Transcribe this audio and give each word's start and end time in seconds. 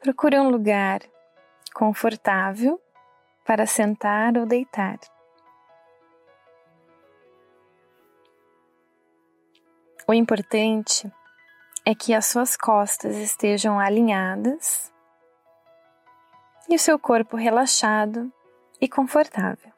Procure 0.00 0.38
um 0.38 0.48
lugar 0.48 1.00
confortável 1.74 2.80
para 3.44 3.66
sentar 3.66 4.38
ou 4.38 4.46
deitar. 4.46 4.98
O 10.06 10.14
importante 10.14 11.12
é 11.84 11.94
que 11.94 12.14
as 12.14 12.26
suas 12.26 12.56
costas 12.56 13.16
estejam 13.16 13.80
alinhadas 13.80 14.92
e 16.68 16.76
o 16.76 16.78
seu 16.78 16.98
corpo 16.98 17.36
relaxado 17.36 18.32
e 18.80 18.88
confortável. 18.88 19.77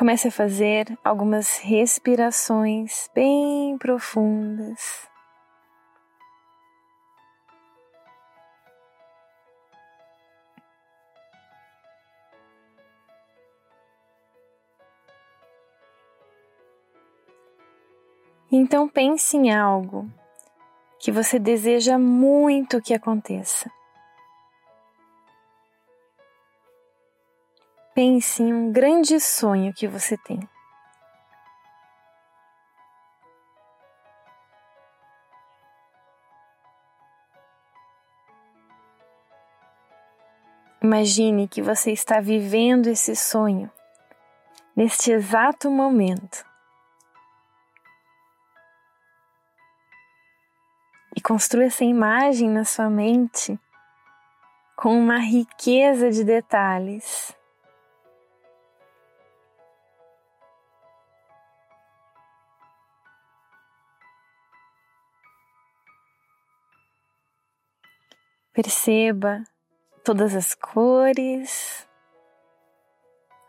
Comece 0.00 0.28
a 0.28 0.30
fazer 0.30 0.98
algumas 1.04 1.58
respirações 1.58 3.10
bem 3.14 3.76
profundas. 3.76 5.06
Então 18.50 18.88
pense 18.88 19.36
em 19.36 19.54
algo 19.54 20.10
que 20.98 21.12
você 21.12 21.38
deseja 21.38 21.98
muito 21.98 22.80
que 22.80 22.94
aconteça. 22.94 23.70
Pense 28.02 28.42
em 28.42 28.50
um 28.50 28.72
grande 28.72 29.20
sonho 29.20 29.74
que 29.74 29.86
você 29.86 30.16
tem. 30.16 30.40
Imagine 40.82 41.46
que 41.46 41.60
você 41.60 41.92
está 41.92 42.22
vivendo 42.22 42.86
esse 42.86 43.14
sonho 43.14 43.70
neste 44.74 45.12
exato 45.12 45.70
momento. 45.70 46.48
e 51.14 51.20
construa 51.20 51.64
essa 51.64 51.84
imagem 51.84 52.48
na 52.48 52.64
sua 52.64 52.88
mente 52.88 53.60
com 54.74 54.98
uma 54.98 55.18
riqueza 55.18 56.10
de 56.10 56.24
detalhes. 56.24 57.29
Perceba 68.62 69.42
todas 70.04 70.34
as 70.34 70.54
cores, 70.54 71.88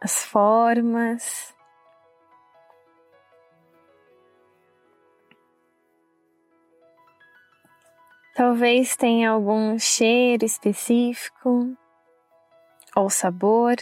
as 0.00 0.24
formas, 0.24 1.52
Talvez 8.36 8.94
tenha 8.96 9.30
algum 9.30 9.76
cheiro 9.80 10.44
específico 10.44 11.76
ou 12.94 13.10
sabor. 13.10 13.74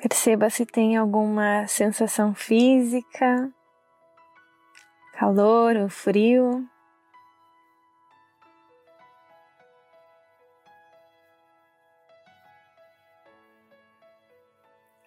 Perceba 0.00 0.48
se 0.48 0.64
tem 0.64 0.96
alguma 0.96 1.66
sensação 1.66 2.34
física, 2.34 3.52
calor 5.12 5.76
ou 5.76 5.90
frio. 5.90 6.66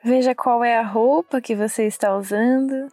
Veja 0.03 0.35
qual 0.35 0.63
é 0.63 0.77
a 0.77 0.83
roupa 0.83 1.41
que 1.41 1.55
você 1.55 1.87
está 1.87 2.15
usando. 2.15 2.87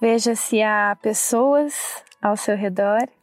Veja 0.00 0.34
se 0.34 0.62
há 0.62 0.96
pessoas 1.02 2.02
ao 2.22 2.34
seu 2.34 2.56
redor. 2.56 3.19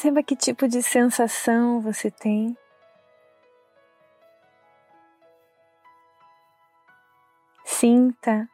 Perceba 0.00 0.22
que 0.22 0.34
tipo 0.34 0.66
de 0.66 0.82
sensação 0.82 1.78
você 1.78 2.10
tem. 2.10 2.56
Sinta 7.66 8.48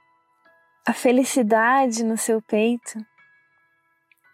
a 0.85 0.93
felicidade 0.93 2.03
no 2.03 2.19
seu 2.19 2.43
peito 2.43 2.99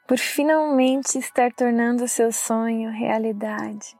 por 0.08 0.16
finalmente 0.16 1.18
estar 1.18 1.52
tornando 1.52 2.04
o 2.04 2.08
seu 2.08 2.32
sonho 2.32 2.90
realidade. 2.90 3.94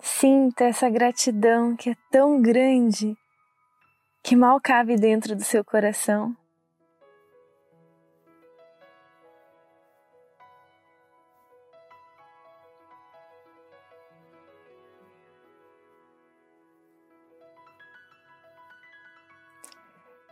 Sinta 0.00 0.64
essa 0.64 0.90
gratidão 0.90 1.76
que 1.76 1.90
é 1.90 1.96
tão 2.10 2.42
grande 2.42 3.16
que 4.20 4.34
mal 4.34 4.60
cabe 4.60 4.96
dentro 4.96 5.36
do 5.36 5.44
seu 5.44 5.64
coração. 5.64 6.36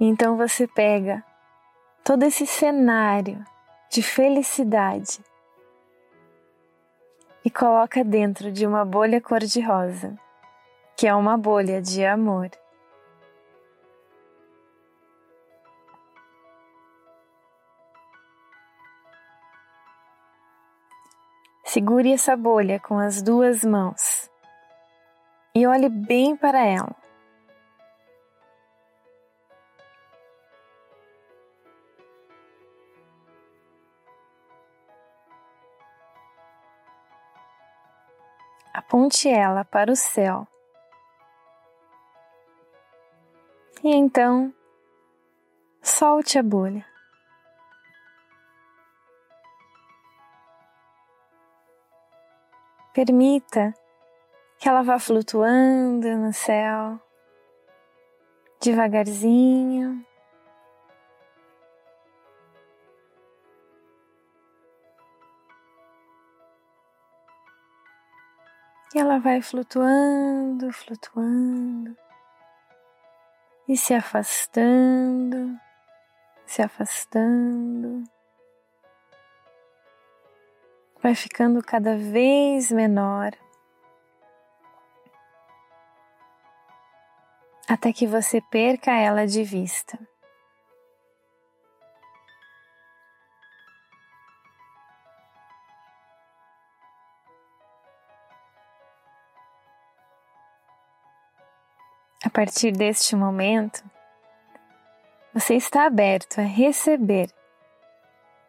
Então 0.00 0.36
você 0.36 0.66
pega 0.66 1.24
todo 2.02 2.24
esse 2.24 2.46
cenário 2.46 3.44
de 3.90 4.02
felicidade 4.02 5.20
e 7.44 7.50
coloca 7.50 8.02
dentro 8.02 8.50
de 8.50 8.66
uma 8.66 8.84
bolha 8.84 9.20
cor-de-rosa, 9.20 10.18
que 10.96 11.06
é 11.06 11.14
uma 11.14 11.36
bolha 11.36 11.80
de 11.80 12.04
amor. 12.04 12.50
Segure 21.64 22.12
essa 22.12 22.36
bolha 22.36 22.80
com 22.80 22.98
as 22.98 23.22
duas 23.22 23.64
mãos 23.64 24.30
e 25.54 25.66
olhe 25.66 25.88
bem 25.88 26.36
para 26.36 26.64
ela. 26.64 27.03
Aponte 38.74 39.28
ela 39.28 39.64
para 39.64 39.92
o 39.92 39.96
céu. 39.96 40.48
E 43.84 43.94
então, 43.94 44.52
solte 45.80 46.38
a 46.38 46.42
bolha. 46.42 46.84
Permita 52.92 53.72
que 54.58 54.68
ela 54.68 54.82
vá 54.82 54.98
flutuando 54.98 56.08
no 56.16 56.32
céu, 56.32 56.98
devagarzinho. 58.60 60.04
E 68.94 68.98
ela 68.98 69.18
vai 69.18 69.42
flutuando, 69.42 70.72
flutuando 70.72 71.96
e 73.68 73.76
se 73.76 73.94
afastando, 73.94 75.58
se 76.46 76.62
afastando. 76.62 78.04
Vai 81.02 81.14
ficando 81.14 81.62
cada 81.62 81.96
vez 81.96 82.70
menor. 82.70 83.32
Até 87.68 87.92
que 87.92 88.06
você 88.06 88.40
perca 88.40 88.92
ela 88.92 89.26
de 89.26 89.42
vista. 89.42 89.98
A 102.24 102.30
partir 102.30 102.72
deste 102.72 103.14
momento, 103.14 103.84
você 105.34 105.56
está 105.56 105.84
aberto 105.84 106.38
a 106.38 106.42
receber 106.42 107.28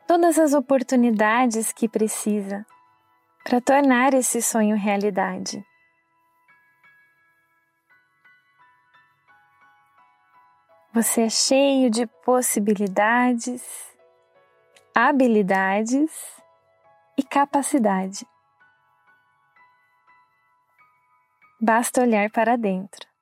todas 0.08 0.40
as 0.40 0.54
oportunidades 0.54 1.74
que 1.74 1.90
precisa 1.90 2.66
para 3.44 3.60
tornar 3.60 4.14
esse 4.14 4.42
sonho 4.42 4.78
realidade. 4.78 5.62
Você 10.94 11.24
é 11.24 11.30
cheio 11.30 11.90
de 11.90 12.08
possibilidades, 12.24 13.62
habilidades 14.96 16.12
e 17.18 17.24
capacidade. 17.24 18.26
Basta 21.60 22.02
olhar 22.02 22.32
para 22.32 22.56
dentro. 22.56 23.15